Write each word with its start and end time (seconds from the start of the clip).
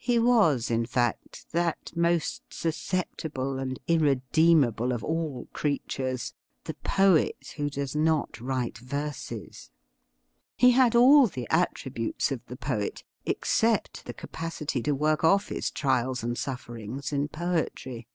He 0.00 0.18
was, 0.18 0.68
in 0.68 0.84
fact, 0.84 1.46
that 1.52 1.92
most 1.94 2.42
susceptible 2.50 3.60
and 3.60 3.78
irredeemable 3.86 4.90
of 4.90 5.04
all 5.04 5.46
creatures— 5.52 6.34
the 6.64 6.74
poet 6.74 7.54
who 7.56 7.70
does 7.70 7.94
not 7.94 8.40
write 8.40 8.78
verses. 8.78 9.70
He 10.56 10.72
had 10.72 10.96
all 10.96 11.28
the 11.28 11.46
attri 11.52 11.88
butes 11.94 12.32
of 12.32 12.44
the 12.46 12.56
poet, 12.56 13.04
except 13.24 14.06
the 14.06 14.12
capacity 14.12 14.82
to 14.82 14.92
work 14.92 15.22
off 15.22 15.50
his 15.50 15.70
trials 15.70 16.24
and 16.24 16.36
sufferings 16.36 17.12
in 17.12 17.28
poetry. 17.28 18.08